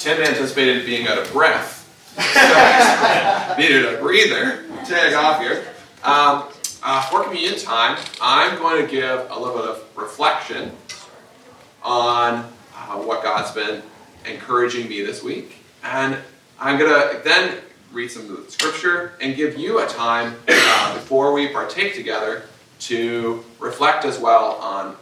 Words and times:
Tim 0.00 0.18
anticipated 0.22 0.86
being 0.86 1.06
out 1.06 1.18
of 1.18 1.30
breath. 1.30 1.76
So 2.16 3.56
needed 3.58 3.84
a 3.84 4.00
breather. 4.00 4.64
Take 4.86 5.14
off 5.14 5.38
here. 5.42 5.62
Um, 6.02 6.44
uh, 6.82 7.02
for 7.02 7.22
communion 7.22 7.58
time, 7.58 7.98
I'm 8.18 8.56
going 8.56 8.82
to 8.82 8.90
give 8.90 9.30
a 9.30 9.38
little 9.38 9.54
bit 9.54 9.68
of 9.68 9.84
reflection 9.94 10.72
on 11.82 12.50
uh, 12.74 12.96
what 12.96 13.22
God's 13.22 13.50
been 13.50 13.82
encouraging 14.24 14.88
me 14.88 15.02
this 15.02 15.22
week. 15.22 15.56
And 15.84 16.16
I'm 16.58 16.78
going 16.78 16.90
to 16.90 17.20
then 17.22 17.58
read 17.92 18.10
some 18.10 18.22
of 18.22 18.46
the 18.46 18.50
scripture 18.50 19.12
and 19.20 19.36
give 19.36 19.58
you 19.58 19.80
a 19.80 19.86
time 19.86 20.34
uh, 20.48 20.94
before 20.94 21.34
we 21.34 21.48
partake 21.48 21.94
together 21.94 22.44
to 22.80 23.44
reflect 23.58 24.06
as 24.06 24.18
well 24.18 24.52
on 24.62 24.86
um, 24.86 24.96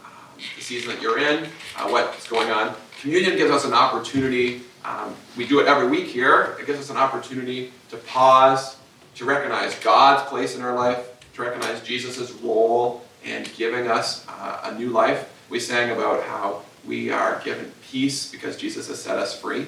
the 0.57 0.63
season 0.63 0.91
that 0.91 1.01
you're 1.01 1.21
in, 1.21 1.45
uh, 1.77 1.89
what's 1.89 2.29
going 2.29 2.51
on. 2.51 2.75
Communion 3.01 3.37
gives 3.37 3.53
us 3.53 3.65
an 3.65 3.73
opportunity. 3.73 4.63
Um, 4.89 5.15
we 5.37 5.47
do 5.47 5.61
it 5.61 5.67
every 5.67 5.87
week 5.87 6.07
here. 6.07 6.57
It 6.59 6.67
gives 6.67 6.81
us 6.81 6.89
an 6.89 6.97
opportunity 6.97 7.73
to 7.91 7.99
pause, 7.99 8.79
to 9.17 9.27
recognize 9.27 9.79
God's 9.81 10.27
place 10.31 10.57
in 10.57 10.63
our 10.63 10.75
life, 10.75 11.07
to 11.35 11.43
recognize 11.43 11.83
Jesus' 11.83 12.33
role 12.33 13.05
in 13.23 13.45
giving 13.55 13.89
us 13.89 14.25
uh, 14.29 14.61
a 14.65 14.79
new 14.79 14.89
life. 14.89 15.31
We 15.51 15.61
sang 15.61 15.91
about 15.91 16.25
how 16.25 16.63
we 16.87 17.11
are 17.11 17.43
given 17.45 17.71
peace 17.91 18.33
because 18.33 18.57
Jesus 18.57 18.89
has 18.89 19.03
set 19.03 19.19
us 19.19 19.39
free. 19.39 19.67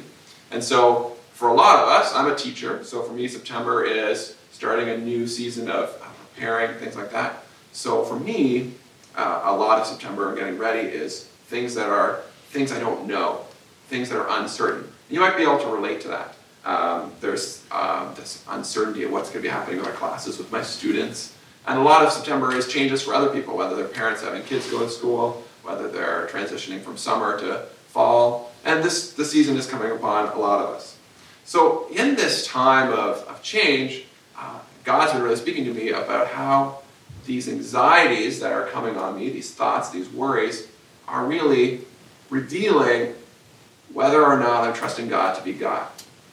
And 0.50 0.64
so, 0.64 1.16
for 1.34 1.48
a 1.48 1.54
lot 1.54 1.78
of 1.78 1.88
us, 1.88 2.14
I'm 2.14 2.30
a 2.30 2.34
teacher, 2.34 2.82
so 2.82 3.02
for 3.02 3.12
me, 3.12 3.28
September 3.28 3.84
is 3.84 4.36
starting 4.52 4.88
a 4.88 4.96
new 4.96 5.26
season 5.26 5.70
of 5.70 6.00
preparing, 6.34 6.78
things 6.78 6.96
like 6.96 7.10
that. 7.12 7.44
So, 7.72 8.04
for 8.04 8.18
me, 8.18 8.72
uh, 9.16 9.42
a 9.44 9.54
lot 9.54 9.80
of 9.80 9.86
September 9.86 10.28
and 10.28 10.38
getting 10.38 10.56
ready 10.56 10.88
is 10.88 11.24
things 11.48 11.74
that 11.74 11.88
are 11.88 12.22
things 12.50 12.72
I 12.72 12.80
don't 12.80 13.06
know, 13.06 13.44
things 13.90 14.08
that 14.08 14.18
are 14.18 14.40
uncertain. 14.40 14.90
You 15.10 15.20
might 15.20 15.36
be 15.36 15.42
able 15.42 15.58
to 15.58 15.66
relate 15.66 16.00
to 16.02 16.08
that. 16.08 16.34
Um, 16.64 17.12
there's 17.20 17.64
um, 17.70 18.14
this 18.14 18.44
uncertainty 18.48 19.02
of 19.02 19.12
what's 19.12 19.28
going 19.30 19.42
to 19.42 19.48
be 19.48 19.52
happening 19.52 19.78
in 19.78 19.84
my 19.84 19.90
classes 19.90 20.38
with 20.38 20.50
my 20.52 20.62
students. 20.62 21.34
And 21.66 21.78
a 21.78 21.82
lot 21.82 22.04
of 22.04 22.12
September 22.12 22.54
is 22.54 22.68
changes 22.68 23.02
for 23.02 23.14
other 23.14 23.30
people, 23.30 23.56
whether 23.56 23.76
their 23.76 23.88
parents 23.88 24.22
having 24.22 24.42
kids 24.42 24.70
go 24.70 24.80
to 24.80 24.88
school, 24.88 25.42
whether 25.62 25.88
they're 25.88 26.28
transitioning 26.28 26.80
from 26.80 26.96
summer 26.96 27.38
to 27.40 27.66
fall. 27.88 28.52
And 28.64 28.84
this, 28.84 29.12
the 29.12 29.24
season 29.24 29.56
is 29.56 29.66
coming 29.66 29.90
upon 29.90 30.28
a 30.28 30.38
lot 30.38 30.62
of 30.62 30.74
us. 30.74 30.96
So, 31.44 31.88
in 31.90 32.14
this 32.14 32.46
time 32.46 32.92
of, 32.92 33.24
of 33.26 33.42
change, 33.42 34.04
uh, 34.38 34.60
God's 34.84 35.12
been 35.12 35.22
really 35.22 35.36
speaking 35.36 35.64
to 35.64 35.74
me 35.74 35.90
about 35.90 36.28
how 36.28 36.78
these 37.26 37.48
anxieties 37.48 38.40
that 38.40 38.52
are 38.52 38.66
coming 38.68 38.96
on 38.96 39.18
me, 39.18 39.30
these 39.30 39.52
thoughts, 39.52 39.90
these 39.90 40.08
worries, 40.08 40.68
are 41.08 41.26
really 41.26 41.80
revealing 42.28 43.14
whether 43.92 44.24
or 44.24 44.38
not 44.38 44.64
I'm 44.64 44.74
trusting 44.74 45.08
God 45.08 45.36
to 45.36 45.42
be 45.42 45.52
God, 45.52 45.86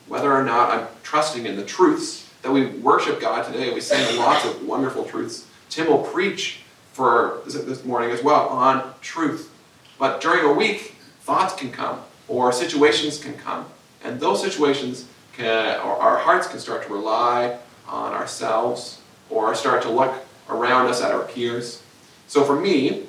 whether 0.07 0.31
or 0.31 0.43
not 0.43 0.71
I'm 0.71 0.87
trusting 1.03 1.45
in 1.45 1.55
the 1.55 1.65
truths 1.65 2.29
that 2.41 2.51
we 2.51 2.67
worship 2.67 3.19
God 3.19 3.45
today. 3.45 3.73
We 3.73 3.81
sing 3.81 4.17
lots 4.17 4.45
of 4.45 4.65
wonderful 4.65 5.05
truths. 5.05 5.47
Tim 5.69 5.87
will 5.87 6.03
preach 6.03 6.61
for 6.93 7.41
this 7.45 7.83
morning 7.83 8.11
as 8.11 8.23
well 8.23 8.47
on 8.49 8.93
truth. 9.01 9.53
But 9.99 10.21
during 10.21 10.45
a 10.45 10.53
week, 10.53 10.95
thoughts 11.21 11.55
can 11.55 11.71
come 11.71 12.01
or 12.27 12.51
situations 12.51 13.19
can 13.19 13.33
come. 13.33 13.65
And 14.03 14.19
those 14.19 14.41
situations 14.41 15.07
can, 15.33 15.79
or 15.79 15.97
our 15.97 16.17
hearts 16.17 16.47
can 16.47 16.59
start 16.59 16.85
to 16.87 16.93
rely 16.93 17.57
on 17.87 18.13
ourselves 18.13 19.01
or 19.29 19.53
start 19.55 19.81
to 19.83 19.89
look 19.89 20.13
around 20.49 20.87
us 20.87 21.01
at 21.01 21.11
our 21.11 21.23
peers. 21.23 21.81
So 22.27 22.43
for 22.43 22.59
me, 22.59 23.03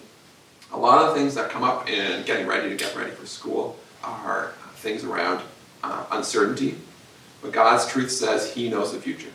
a 0.73 0.77
lot 0.77 1.03
of 1.03 1.15
the 1.15 1.21
things 1.21 1.35
that 1.35 1.51
come 1.51 1.63
up 1.63 1.89
in 1.89 2.25
getting 2.25 2.47
ready 2.47 2.69
to 2.69 2.77
get 2.77 2.95
ready 2.97 3.11
for 3.11 3.27
school 3.27 3.79
are 4.03 4.53
things 4.77 5.05
around 5.05 5.43
uh, 5.83 6.07
uncertainty. 6.11 6.77
But 7.43 7.53
God's 7.53 7.87
truth 7.87 8.11
says 8.11 8.53
He 8.53 8.69
knows 8.69 8.93
the 8.93 9.01
future. 9.01 9.31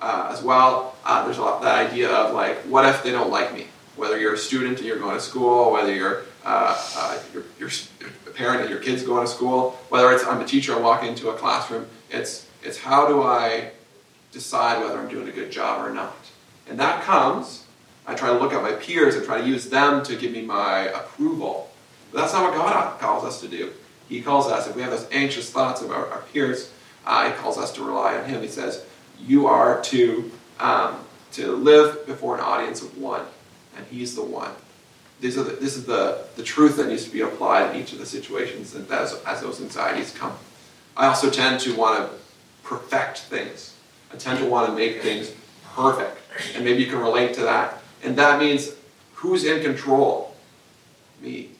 Uh, 0.00 0.30
as 0.32 0.42
well, 0.42 0.96
uh, 1.04 1.24
there's 1.24 1.38
a 1.38 1.42
lot, 1.42 1.62
that 1.62 1.90
idea 1.90 2.10
of 2.10 2.34
like, 2.34 2.58
what 2.62 2.84
if 2.84 3.02
they 3.02 3.10
don't 3.10 3.30
like 3.30 3.54
me? 3.54 3.66
Whether 3.96 4.18
you're 4.18 4.34
a 4.34 4.38
student 4.38 4.78
and 4.78 4.86
you're 4.86 4.98
going 4.98 5.14
to 5.14 5.20
school, 5.20 5.72
whether 5.72 5.94
you're, 5.94 6.24
uh, 6.44 6.76
uh, 6.96 7.18
a 8.26 8.30
parent 8.30 8.62
and 8.62 8.70
your 8.70 8.80
kid's 8.80 9.02
going 9.02 9.24
to 9.24 9.30
school, 9.30 9.78
whether 9.88 10.10
it's 10.12 10.24
I'm 10.24 10.40
a 10.40 10.44
teacher, 10.44 10.74
I 10.74 10.80
walk 10.80 11.04
into 11.04 11.30
a 11.30 11.34
classroom, 11.34 11.86
it's, 12.10 12.46
it's 12.62 12.78
how 12.78 13.06
do 13.06 13.22
I 13.22 13.70
decide 14.32 14.82
whether 14.82 14.98
I'm 14.98 15.08
doing 15.08 15.28
a 15.28 15.32
good 15.32 15.50
job 15.50 15.86
or 15.86 15.92
not? 15.92 16.16
And 16.68 16.78
that 16.80 17.02
comes, 17.04 17.64
I 18.06 18.14
try 18.14 18.28
to 18.28 18.38
look 18.38 18.52
at 18.52 18.62
my 18.62 18.72
peers 18.72 19.14
and 19.14 19.24
try 19.24 19.40
to 19.40 19.46
use 19.46 19.70
them 19.70 20.02
to 20.04 20.16
give 20.16 20.32
me 20.32 20.42
my 20.42 20.80
approval. 20.88 21.70
But 22.14 22.20
that's 22.20 22.32
not 22.32 22.44
what 22.44 22.54
God 22.54 23.00
calls 23.00 23.24
us 23.24 23.40
to 23.40 23.48
do. 23.48 23.72
He 24.08 24.22
calls 24.22 24.46
us, 24.46 24.68
if 24.68 24.76
we 24.76 24.82
have 24.82 24.92
those 24.92 25.08
anxious 25.10 25.50
thoughts 25.50 25.82
about 25.82 26.12
our 26.12 26.22
peers, 26.32 26.70
uh, 27.04 27.28
He 27.28 27.36
calls 27.36 27.58
us 27.58 27.72
to 27.72 27.82
rely 27.82 28.16
on 28.16 28.24
Him. 28.26 28.40
He 28.40 28.46
says, 28.46 28.86
You 29.18 29.48
are 29.48 29.82
to, 29.82 30.30
um, 30.60 31.00
to 31.32 31.56
live 31.56 32.06
before 32.06 32.36
an 32.36 32.40
audience 32.40 32.82
of 32.82 32.96
one, 32.96 33.26
and 33.76 33.84
He's 33.88 34.14
the 34.14 34.22
one. 34.22 34.52
This 35.20 35.36
is, 35.36 35.44
the, 35.44 35.52
this 35.54 35.76
is 35.76 35.86
the, 35.86 36.24
the 36.36 36.44
truth 36.44 36.76
that 36.76 36.86
needs 36.86 37.04
to 37.04 37.10
be 37.10 37.22
applied 37.22 37.74
in 37.74 37.82
each 37.82 37.92
of 37.92 37.98
the 37.98 38.06
situations 38.06 38.76
as, 38.76 39.14
as 39.26 39.40
those 39.40 39.60
anxieties 39.60 40.12
come. 40.12 40.36
I 40.96 41.06
also 41.06 41.30
tend 41.30 41.58
to 41.60 41.74
want 41.74 41.98
to 41.98 42.16
perfect 42.62 43.18
things. 43.20 43.74
I 44.12 44.16
tend 44.16 44.38
to 44.38 44.46
want 44.46 44.68
to 44.68 44.76
make 44.76 45.02
things 45.02 45.32
perfect. 45.74 46.18
And 46.54 46.64
maybe 46.64 46.84
you 46.84 46.90
can 46.90 47.00
relate 47.00 47.34
to 47.34 47.40
that. 47.40 47.82
And 48.04 48.14
that 48.16 48.38
means 48.38 48.70
who's 49.14 49.44
in 49.44 49.62
control? 49.62 50.36
Me. 51.20 51.50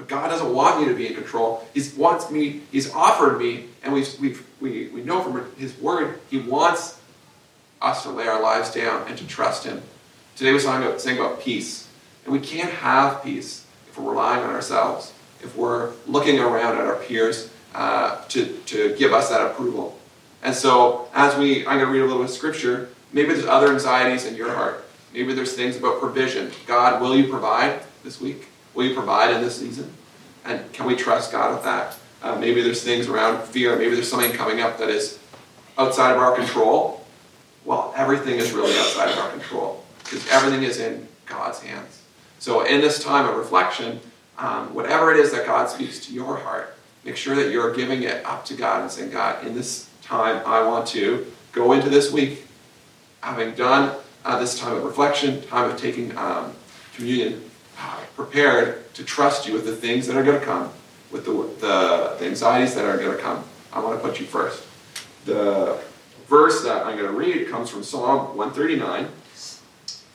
But 0.00 0.08
God 0.08 0.28
doesn't 0.28 0.54
want 0.54 0.80
me 0.80 0.88
to 0.88 0.94
be 0.94 1.08
in 1.08 1.14
control. 1.14 1.68
He 1.74 1.82
wants 1.94 2.30
me, 2.30 2.62
He's 2.72 2.90
offered 2.90 3.38
me, 3.38 3.66
and 3.82 3.92
we've, 3.92 4.18
we've, 4.18 4.46
we, 4.58 4.88
we 4.88 5.02
know 5.02 5.22
from 5.22 5.54
His 5.58 5.76
Word, 5.76 6.20
He 6.30 6.38
wants 6.38 6.98
us 7.82 8.02
to 8.04 8.08
lay 8.08 8.26
our 8.26 8.40
lives 8.40 8.72
down 8.72 9.06
and 9.08 9.18
to 9.18 9.26
trust 9.26 9.64
Him. 9.64 9.82
Today 10.36 10.54
we're 10.54 10.60
talking 10.62 10.88
about, 10.88 11.02
saying 11.02 11.18
about 11.18 11.42
peace. 11.42 11.86
And 12.24 12.32
we 12.32 12.40
can't 12.40 12.70
have 12.70 13.22
peace 13.22 13.66
if 13.90 13.98
we're 13.98 14.12
relying 14.12 14.42
on 14.42 14.54
ourselves, 14.54 15.12
if 15.42 15.54
we're 15.54 15.92
looking 16.06 16.38
around 16.38 16.78
at 16.78 16.86
our 16.86 16.96
peers 16.96 17.50
uh, 17.74 18.24
to, 18.28 18.46
to 18.56 18.96
give 18.96 19.12
us 19.12 19.28
that 19.28 19.50
approval. 19.50 19.98
And 20.42 20.54
so, 20.54 21.10
as 21.12 21.36
we, 21.36 21.66
I'm 21.66 21.78
going 21.78 21.80
to 21.80 21.92
read 21.92 22.00
a 22.00 22.06
little 22.06 22.22
bit 22.22 22.30
of 22.30 22.34
scripture. 22.34 22.88
Maybe 23.12 23.34
there's 23.34 23.44
other 23.44 23.70
anxieties 23.70 24.24
in 24.24 24.34
your 24.34 24.54
heart. 24.54 24.82
Maybe 25.12 25.34
there's 25.34 25.52
things 25.52 25.76
about 25.76 26.00
provision. 26.00 26.52
God, 26.66 27.02
will 27.02 27.14
you 27.14 27.28
provide 27.28 27.82
this 28.02 28.18
week? 28.18 28.46
Will 28.74 28.84
you 28.84 28.94
provide 28.94 29.34
in 29.34 29.42
this 29.42 29.58
season? 29.58 29.92
And 30.44 30.72
can 30.72 30.86
we 30.86 30.96
trust 30.96 31.32
God 31.32 31.54
with 31.54 31.64
that? 31.64 31.96
Uh, 32.22 32.36
maybe 32.36 32.62
there's 32.62 32.82
things 32.82 33.08
around 33.08 33.42
fear. 33.44 33.76
Maybe 33.76 33.94
there's 33.94 34.10
something 34.10 34.32
coming 34.32 34.60
up 34.60 34.78
that 34.78 34.88
is 34.88 35.18
outside 35.78 36.12
of 36.12 36.18
our 36.18 36.34
control. 36.34 37.04
Well, 37.64 37.92
everything 37.96 38.38
is 38.38 38.52
really 38.52 38.76
outside 38.78 39.10
of 39.10 39.18
our 39.18 39.30
control 39.30 39.84
because 40.04 40.26
everything 40.28 40.62
is 40.62 40.78
in 40.78 41.06
God's 41.26 41.60
hands. 41.60 42.02
So, 42.38 42.62
in 42.64 42.80
this 42.80 43.02
time 43.02 43.28
of 43.28 43.36
reflection, 43.36 44.00
um, 44.38 44.72
whatever 44.74 45.12
it 45.12 45.18
is 45.18 45.30
that 45.32 45.46
God 45.46 45.68
speaks 45.68 46.04
to 46.06 46.12
your 46.12 46.36
heart, 46.36 46.74
make 47.04 47.16
sure 47.16 47.36
that 47.36 47.50
you're 47.50 47.74
giving 47.74 48.02
it 48.02 48.24
up 48.24 48.44
to 48.46 48.54
God 48.54 48.82
and 48.82 48.90
saying, 48.90 49.10
God, 49.10 49.46
in 49.46 49.54
this 49.54 49.90
time, 50.02 50.42
I 50.46 50.62
want 50.62 50.86
to 50.88 51.26
go 51.52 51.72
into 51.72 51.90
this 51.90 52.10
week 52.10 52.46
having 53.20 53.54
done 53.54 53.94
uh, 54.24 54.38
this 54.38 54.58
time 54.58 54.76
of 54.76 54.84
reflection, 54.84 55.42
time 55.42 55.70
of 55.70 55.78
taking 55.78 56.16
um, 56.16 56.52
communion, 56.94 57.49
prepared 58.24 58.92
to 58.92 59.02
trust 59.02 59.46
you 59.46 59.54
with 59.54 59.64
the 59.64 59.74
things 59.74 60.06
that 60.06 60.14
are 60.14 60.22
going 60.22 60.38
to 60.38 60.44
come, 60.44 60.70
with 61.10 61.24
the, 61.24 61.32
the, 61.32 62.16
the 62.18 62.26
anxieties 62.26 62.74
that 62.74 62.84
are 62.84 62.98
going 62.98 63.16
to 63.16 63.22
come. 63.22 63.42
I 63.72 63.80
want 63.80 63.98
to 64.00 64.06
put 64.06 64.20
you 64.20 64.26
first. 64.26 64.62
The 65.24 65.80
verse 66.26 66.62
that 66.64 66.84
I'm 66.84 66.98
going 66.98 67.10
to 67.10 67.16
read 67.16 67.48
comes 67.48 67.70
from 67.70 67.82
Psalm 67.82 68.36
139. 68.36 69.08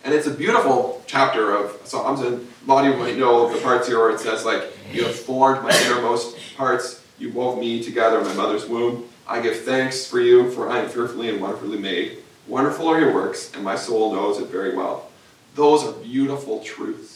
And 0.04 0.14
it's 0.14 0.28
a 0.28 0.32
beautiful 0.32 1.04
chapter 1.08 1.56
of 1.56 1.82
Psalms, 1.84 2.22
and 2.22 2.48
a 2.68 2.70
lot 2.70 2.86
of 2.86 2.94
you 2.94 3.00
might 3.00 3.18
know 3.18 3.52
the 3.52 3.60
parts 3.62 3.88
here 3.88 3.98
where 3.98 4.12
it 4.12 4.20
says, 4.20 4.46
like, 4.46 4.64
You 4.94 5.06
have 5.06 5.16
formed 5.16 5.64
my 5.64 5.76
innermost 5.86 6.38
parts, 6.56 7.04
you 7.18 7.32
wove 7.32 7.58
me 7.58 7.82
together 7.82 8.20
in 8.20 8.28
my 8.28 8.36
mother's 8.36 8.68
womb. 8.68 9.10
I 9.28 9.42
give 9.42 9.62
thanks 9.62 10.06
for 10.06 10.20
you, 10.20 10.52
for 10.52 10.70
I 10.70 10.78
am 10.80 10.90
fearfully 10.90 11.30
and 11.30 11.42
wonderfully 11.42 11.80
made. 11.80 12.20
Wonderful 12.48 12.88
are 12.88 13.00
your 13.00 13.16
works, 13.16 13.52
and 13.56 13.64
my 13.64 13.76
soul 13.76 14.14
knows 14.14 14.40
it 14.40 14.50
very 14.50 14.76
well. 14.76 15.10
Those 15.56 15.84
are 15.84 15.94
beautiful 15.94 16.60
truths. 16.60 17.15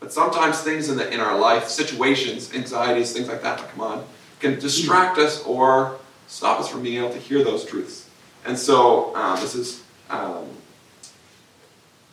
But 0.00 0.12
sometimes 0.12 0.60
things 0.60 0.88
in, 0.88 0.96
the, 0.96 1.12
in 1.12 1.20
our 1.20 1.38
life, 1.38 1.68
situations, 1.68 2.52
anxieties, 2.54 3.12
things 3.12 3.28
like 3.28 3.42
that 3.42 3.58
come 3.70 3.80
on, 3.82 4.04
can 4.40 4.58
distract 4.58 5.18
us 5.18 5.44
or 5.44 5.98
stop 6.26 6.58
us 6.58 6.68
from 6.68 6.82
being 6.82 6.98
able 6.98 7.12
to 7.12 7.18
hear 7.18 7.44
those 7.44 7.64
truths. 7.64 8.08
And 8.46 8.58
so 8.58 9.14
um, 9.14 9.38
this 9.40 9.54
is 9.54 9.82
um, 10.08 10.46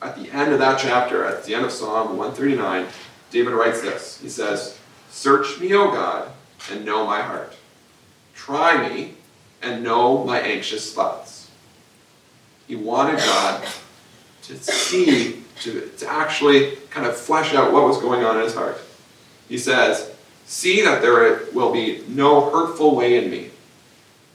at 0.01 0.15
the 0.15 0.29
end 0.31 0.51
of 0.51 0.59
that 0.59 0.79
chapter, 0.79 1.25
at 1.25 1.45
the 1.45 1.55
end 1.55 1.65
of 1.65 1.71
Psalm 1.71 2.17
139, 2.17 2.87
David 3.31 3.53
writes 3.53 3.81
this. 3.81 4.19
He 4.21 4.29
says, 4.29 4.77
Search 5.09 5.59
me, 5.59 5.73
O 5.73 5.89
God, 5.89 6.31
and 6.71 6.85
know 6.85 7.05
my 7.05 7.21
heart. 7.21 7.55
Try 8.35 8.87
me 8.89 9.15
and 9.61 9.83
know 9.83 10.23
my 10.23 10.39
anxious 10.39 10.93
thoughts. 10.93 11.49
He 12.67 12.75
wanted 12.75 13.17
God 13.17 13.67
to 14.43 14.57
see, 14.57 15.43
to, 15.61 15.89
to 15.97 16.11
actually 16.11 16.75
kind 16.89 17.05
of 17.05 17.15
flesh 17.15 17.53
out 17.53 17.71
what 17.71 17.83
was 17.83 17.97
going 17.99 18.23
on 18.23 18.37
in 18.37 18.43
his 18.43 18.53
heart. 18.53 18.79
He 19.49 19.57
says, 19.57 20.13
See 20.45 20.81
that 20.83 21.01
there 21.01 21.41
will 21.53 21.73
be 21.73 22.03
no 22.07 22.49
hurtful 22.49 22.95
way 22.95 23.21
in 23.21 23.29
me. 23.29 23.49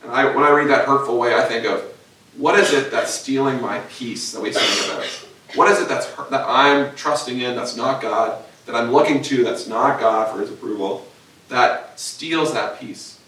And 0.03 0.13
I, 0.13 0.27
when 0.27 0.45
I 0.45 0.51
read 0.51 0.69
that 0.69 0.87
hurtful 0.87 1.19
way, 1.19 1.35
I 1.35 1.43
think 1.43 1.65
of 1.65 1.83
what 2.37 2.59
is 2.59 2.73
it 2.73 2.91
that's 2.91 3.13
stealing 3.13 3.61
my 3.61 3.81
peace 3.91 4.33
that 4.33 4.43
we 4.43 4.53
sing 4.53 4.93
about? 4.93 5.07
What 5.55 5.71
is 5.71 5.81
it 5.81 5.89
that's 5.89 6.07
that 6.31 6.45
I'm 6.47 6.95
trusting 6.97 7.41
in 7.41 7.57
that's 7.57 7.77
not 7.77 8.03
God, 8.03 8.43
that 8.67 8.75
I'm 8.75 8.93
looking 8.93 9.23
to 9.23 9.45
that's 9.45 9.67
not 9.67 10.01
God 10.01 10.35
for 10.35 10.41
His 10.41 10.51
approval, 10.51 11.07
that 11.49 11.99
steals 11.99 12.53
that 12.55 12.81
peace? 12.81 13.19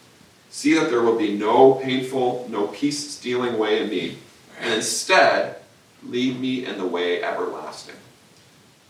See 0.51 0.75
that 0.75 0.89
there 0.89 1.03
will 1.03 1.19
be 1.19 1.37
no 1.37 1.75
painful, 1.75 2.47
no 2.51 2.69
peace 2.69 3.11
stealing 3.11 3.59
way 3.59 3.83
in 3.83 3.91
me, 3.91 4.19
and 4.61 4.73
instead 4.73 5.57
lead 6.07 6.39
me 6.39 6.67
in 6.67 6.79
the 6.79 6.87
way 6.87 7.23
everlasting. 7.23 7.97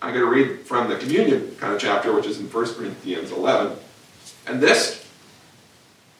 I'm 0.03 0.13
going 0.13 0.25
to 0.25 0.31
read 0.31 0.67
from 0.67 0.89
the 0.89 0.97
communion 0.97 1.57
kind 1.59 1.73
of 1.73 1.81
chapter, 1.81 2.13
which 2.13 2.27
is 2.27 2.39
in 2.39 2.47
1 2.47 2.75
Corinthians 2.75 3.33
11. 3.33 3.77
And 4.47 4.61
this, 4.61 5.09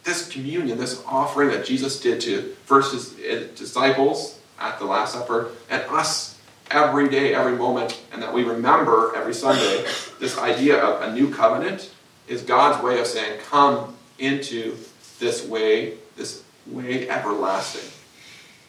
this 0.05 0.29
communion, 0.29 0.79
this 0.79 1.03
offering 1.07 1.51
that 1.51 1.67
Jesus 1.67 2.01
did 2.01 2.21
to 2.23 2.55
first 2.65 2.93
his 2.95 3.49
disciples 3.59 4.39
at 4.59 4.79
the 4.79 4.87
Last 4.87 5.13
Supper, 5.13 5.51
and 5.69 5.83
us 5.91 6.39
every 6.71 7.09
day, 7.09 7.35
every 7.35 7.57
moment, 7.57 8.01
and 8.13 8.23
that 8.23 8.33
we 8.33 8.43
remember 8.43 9.15
every 9.15 9.35
Sunday, 9.35 9.85
this 10.19 10.39
idea 10.39 10.83
of 10.83 11.03
a 11.03 11.13
new 11.13 11.33
covenant 11.33 11.93
is 12.27 12.41
God's 12.43 12.83
way 12.83 12.99
of 13.01 13.07
saying, 13.07 13.41
come 13.51 13.95
into 14.19 14.77
this 15.19 15.47
way, 15.47 15.95
this 16.17 16.43
way 16.67 17.09
everlasting. 17.09 17.91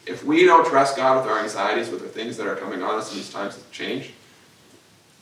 If 0.06 0.24
we 0.24 0.44
don't 0.44 0.66
trust 0.66 0.96
God 0.96 1.20
with 1.20 1.30
our 1.30 1.40
anxieties, 1.40 1.90
with 1.90 2.00
the 2.00 2.08
things 2.08 2.36
that 2.36 2.46
are 2.46 2.56
coming 2.56 2.82
on 2.82 2.94
us 2.94 3.10
in 3.10 3.18
these 3.18 3.32
times 3.32 3.56
of 3.56 3.70
change, 3.72 4.12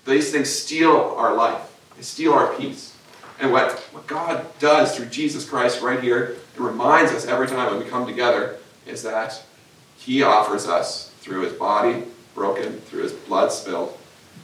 these 0.04 0.30
things 0.30 0.50
steal 0.50 1.14
our 1.16 1.34
life. 1.34 1.74
They 1.96 2.02
steal 2.02 2.34
our 2.34 2.52
peace. 2.54 2.94
And 3.40 3.50
what, 3.50 3.72
what 3.92 4.06
God 4.06 4.46
does 4.58 4.94
through 4.94 5.06
Jesus 5.06 5.48
Christ 5.48 5.80
right 5.80 6.00
here, 6.00 6.36
it 6.54 6.60
reminds 6.60 7.12
us 7.12 7.26
every 7.26 7.46
time 7.46 7.72
when 7.72 7.82
we 7.82 7.90
come 7.90 8.06
together, 8.06 8.58
is 8.86 9.02
that 9.02 9.42
He 9.96 10.22
offers 10.22 10.68
us 10.68 11.10
through 11.20 11.42
His 11.42 11.52
body 11.54 12.04
broken, 12.34 12.78
through 12.80 13.02
His 13.02 13.12
blood 13.12 13.50
spilled, 13.50 13.98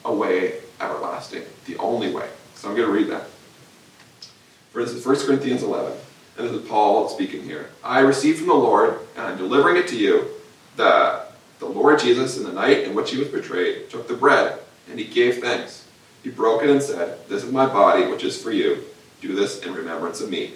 a 0.04 0.14
way 0.14 0.60
everlasting, 0.80 1.42
the 1.66 1.76
only 1.76 2.12
way. 2.12 2.28
So 2.54 2.68
I'm 2.68 2.76
going 2.76 2.88
to 2.88 2.92
read 2.92 3.08
that. 3.08 3.26
Is 4.74 5.04
1 5.04 5.26
Corinthians 5.26 5.62
11. 5.62 5.92
And 6.40 6.48
this 6.48 6.56
is 6.56 6.66
Paul 6.70 7.06
speaking 7.10 7.42
here. 7.42 7.68
I 7.84 7.98
received 7.98 8.38
from 8.38 8.48
the 8.48 8.54
Lord, 8.54 8.98
and 9.14 9.26
I'm 9.26 9.36
delivering 9.36 9.76
it 9.76 9.86
to 9.88 9.96
you, 9.98 10.26
that 10.76 11.34
the 11.58 11.66
Lord 11.66 11.98
Jesus, 11.98 12.38
in 12.38 12.44
the 12.44 12.52
night 12.52 12.84
in 12.84 12.94
which 12.94 13.10
he 13.10 13.18
was 13.18 13.28
betrayed, 13.28 13.90
took 13.90 14.08
the 14.08 14.14
bread, 14.14 14.58
and 14.88 14.98
he 14.98 15.04
gave 15.04 15.42
thanks. 15.42 15.86
He 16.22 16.30
broke 16.30 16.62
it 16.62 16.70
and 16.70 16.82
said, 16.82 17.28
This 17.28 17.44
is 17.44 17.52
my 17.52 17.66
body, 17.66 18.06
which 18.06 18.24
is 18.24 18.42
for 18.42 18.52
you. 18.52 18.84
Do 19.20 19.34
this 19.34 19.60
in 19.60 19.74
remembrance 19.74 20.22
of 20.22 20.30
me. 20.30 20.54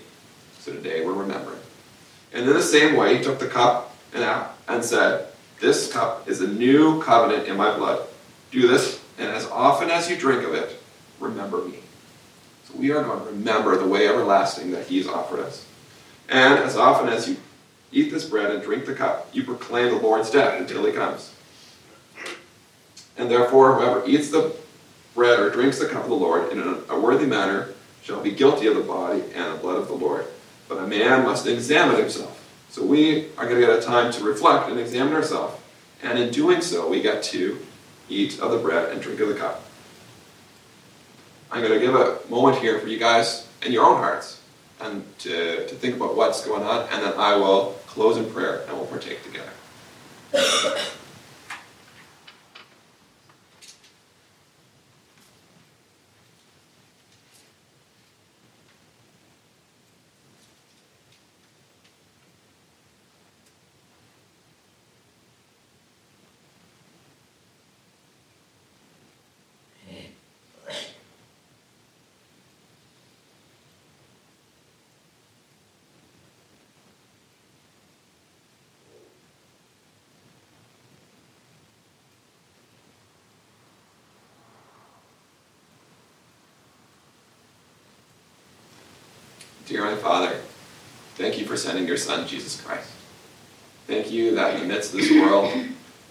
So 0.59 0.73
today 0.73 1.05
we're 1.05 1.13
remembering. 1.13 1.61
And 2.33 2.49
in 2.49 2.55
the 2.55 2.63
same 2.63 2.97
way, 2.97 3.19
he 3.19 3.23
took 3.23 3.39
the 3.39 3.49
cup 3.49 3.95
and, 4.15 4.25
and 4.67 4.83
said, 4.83 5.27
This 5.61 5.93
cup 5.93 6.27
is 6.27 6.41
a 6.41 6.49
new 6.49 7.03
covenant 7.03 7.47
in 7.47 7.59
my 7.59 7.77
blood. 7.77 8.07
Do 8.51 8.67
this, 8.67 9.03
and 9.19 9.29
as 9.29 9.45
often 9.51 9.91
as 9.91 10.09
you 10.09 10.17
drink 10.17 10.45
of 10.45 10.55
it, 10.55 10.81
remember 11.21 11.59
me. 11.59 11.81
So 12.65 12.75
we 12.79 12.91
are 12.91 13.03
going 13.03 13.21
to 13.21 13.27
remember 13.27 13.77
the 13.77 13.87
way 13.87 14.09
everlasting 14.09 14.71
that 14.71 14.87
he 14.87 14.97
has 14.97 15.09
offered 15.09 15.41
us. 15.41 15.67
And 16.29 16.59
as 16.59 16.77
often 16.77 17.09
as 17.09 17.29
you 17.29 17.37
eat 17.93 18.11
this 18.11 18.29
bread 18.29 18.51
and 18.51 18.63
drink 18.63 18.87
the 18.87 18.95
cup, 18.95 19.29
you 19.33 19.45
proclaim 19.45 19.95
the 19.95 20.01
Lord's 20.01 20.31
death 20.31 20.61
until 20.61 20.85
he 20.85 20.93
comes. 20.93 21.35
And 23.17 23.31
therefore, 23.31 23.77
whoever 23.77 24.07
eats 24.07 24.31
the 24.31 24.55
bread 25.15 25.39
or 25.39 25.51
drinks 25.51 25.79
the 25.79 25.87
cup 25.87 26.03
of 26.03 26.09
the 26.09 26.17
Lord 26.17 26.51
in 26.51 26.59
a 26.89 26.99
worthy 26.99 27.27
manner 27.27 27.69
shall 28.03 28.21
be 28.21 28.33
guilty 28.33 28.67
of 28.67 28.75
the 28.75 28.83
body 28.83 29.23
and 29.35 29.55
the 29.55 29.59
blood 29.59 29.77
of 29.77 29.87
the 29.87 29.95
Lord. 29.95 30.27
But 30.69 30.79
a 30.79 30.87
man 30.87 31.25
must 31.25 31.47
examine 31.47 31.97
himself. 31.97 32.41
So 32.71 32.85
we 32.85 33.29
are 33.37 33.47
going 33.47 33.61
to 33.61 33.67
get 33.67 33.79
a 33.79 33.83
time 33.83 34.11
to 34.13 34.25
reflect 34.25 34.69
and 34.69 34.81
examine 34.81 35.15
ourselves. 35.15 35.61
And 36.03 36.19
in 36.19 36.31
doing 36.31 36.61
so, 36.61 36.89
we 36.89 37.01
get 37.01 37.23
to 37.25 37.59
eat 38.09 38.41
of 38.41 38.51
the 38.51 38.59
bread 38.59 38.91
and 38.91 39.01
drink 39.01 39.21
of 39.21 39.29
the 39.29 39.35
cup. 39.35 39.65
I'm 41.51 41.63
going 41.63 41.73
to 41.73 41.79
give 41.79 41.95
a 41.95 42.19
moment 42.29 42.59
here 42.59 42.81
for 42.81 42.89
you 42.89 42.99
guys 42.99 43.47
in 43.65 43.71
your 43.71 43.85
own 43.85 43.97
hearts 43.99 44.41
and 44.81 45.05
to, 45.21 45.67
to 45.67 45.75
think 45.75 45.97
about 45.97 46.17
what's 46.17 46.45
going 46.45 46.63
on, 46.63 46.89
and 46.91 47.03
then 47.03 47.15
I 47.17 47.37
will 47.37 47.79
close 47.87 48.17
in 48.17 48.31
prayer 48.31 48.65
and 48.69 48.77
we'll 48.77 48.87
partake 48.87 49.21
together. 49.23 49.53
Dear 89.67 89.85
Heavenly 89.85 90.03
Father, 90.03 90.41
thank 91.15 91.39
you 91.39 91.47
for 91.47 91.57
sending 91.57 91.87
your 91.89 91.97
Son, 91.97 92.29
Jesus 92.29 92.61
Christ. 92.61 92.91
Thank 93.87 94.11
you 94.11 94.35
that 94.35 94.57
in 94.57 94.61
the 94.61 94.75
midst 94.75 94.93
of 94.93 95.01
this 95.01 95.11
world, 95.11 95.51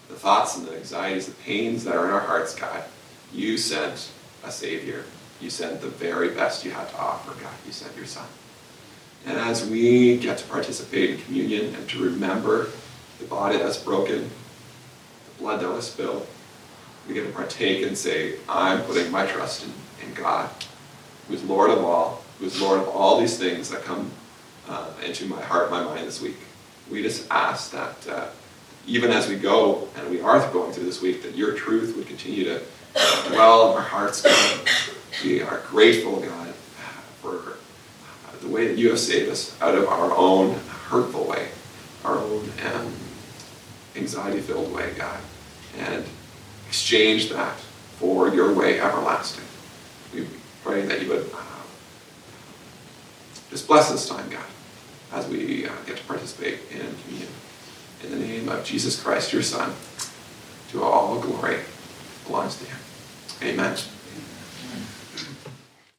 the 0.09 0.15
thoughts 0.15 0.57
and 0.57 0.65
the 0.65 0.75
anxieties, 0.75 1.27
the 1.27 1.33
pains 1.33 1.83
that 1.83 1.95
are 1.95 2.05
in 2.05 2.11
our 2.11 2.19
hearts, 2.19 2.55
God, 2.55 2.83
you 3.31 3.59
sent 3.59 4.09
a 4.43 4.51
Savior. 4.51 5.05
You 5.39 5.51
sent 5.51 5.81
the 5.81 5.87
very 5.87 6.29
best 6.29 6.65
you 6.65 6.71
had 6.71 6.89
to 6.89 6.97
offer, 6.97 7.39
God. 7.43 7.53
You 7.63 7.71
sent 7.71 7.95
your 7.95 8.07
Son. 8.07 8.25
And 9.27 9.37
as 9.37 9.69
we 9.69 10.17
get 10.17 10.39
to 10.39 10.47
participate 10.47 11.11
in 11.11 11.17
communion 11.19 11.75
and 11.75 11.87
to 11.89 12.03
remember 12.03 12.69
the 13.19 13.25
body 13.25 13.59
that's 13.59 13.77
broken, 13.77 14.31
the 15.27 15.43
blood 15.43 15.59
that 15.59 15.69
was 15.69 15.91
spilled, 15.91 16.25
we 17.07 17.13
get 17.13 17.27
to 17.27 17.31
partake 17.31 17.85
and 17.85 17.95
say, 17.95 18.39
I'm 18.49 18.81
putting 18.81 19.11
my 19.11 19.27
trust 19.27 19.63
in, 19.63 20.07
in 20.07 20.15
God, 20.15 20.49
who's 21.27 21.43
Lord 21.43 21.69
of 21.69 21.83
all, 21.83 22.22
who's 22.43 22.61
Lord 22.61 22.81
of 22.81 22.89
all 22.89 23.21
these 23.21 23.37
things 23.37 23.69
that 23.69 23.83
come 23.83 24.11
uh, 24.67 24.91
into 25.05 25.25
my 25.25 25.41
heart, 25.41 25.71
my 25.71 25.81
mind 25.81 26.05
this 26.05 26.21
week. 26.21 26.35
We 26.91 27.01
just 27.01 27.25
ask 27.31 27.71
that 27.71 28.07
uh, 28.07 28.27
even 28.85 29.11
as 29.11 29.29
we 29.29 29.37
go, 29.37 29.87
and 29.95 30.09
we 30.09 30.19
are 30.19 30.39
going 30.51 30.73
through 30.73 30.83
this 30.83 31.01
week, 31.01 31.23
that 31.23 31.35
your 31.35 31.53
truth 31.53 31.95
would 31.95 32.05
continue 32.05 32.43
to 32.43 32.61
dwell 33.29 33.71
in 33.71 33.77
our 33.77 33.83
hearts, 33.83 34.21
God. 34.21 34.67
We 35.23 35.41
are 35.41 35.61
grateful, 35.69 36.19
God, 36.19 36.49
for 37.21 37.53
the 38.41 38.49
way 38.49 38.67
that 38.67 38.77
you 38.77 38.89
have 38.89 38.99
saved 38.99 39.31
us 39.31 39.59
out 39.61 39.75
of 39.75 39.87
our 39.87 40.11
own 40.13 40.59
hurtful 40.89 41.25
way, 41.25 41.47
our 42.03 42.17
own 42.17 42.49
um, 42.73 42.93
anxiety-filled 43.95 44.73
way, 44.73 44.93
God, 44.97 45.21
and 45.77 46.03
exchange 46.67 47.29
that 47.29 47.55
for 47.99 48.27
your 48.27 48.53
way 48.53 48.81
everlasting. 48.81 49.45
We 50.13 50.27
pray 50.61 50.81
that 50.81 51.01
you 51.01 51.07
would 51.07 51.31
just 53.53 53.67
bless 53.67 53.91
this 53.91 54.09
time, 54.09 54.27
God, 54.31 54.43
as 55.11 55.27
we 55.27 55.67
uh, 55.67 55.71
get 55.85 55.97
to 55.97 56.03
participate 56.05 56.59
in 56.71 56.79
communion. 57.03 57.29
In 58.03 58.09
the 58.09 58.17
name 58.17 58.49
of 58.49 58.65
Jesus 58.65 59.01
Christ, 59.01 59.31
your 59.31 59.43
Son, 59.43 59.71
to 60.71 60.81
all 60.81 61.19
glory 61.19 61.59
belongs 62.25 62.57
to 62.57 62.65
him. 62.65 62.79
Amen. 63.43 63.77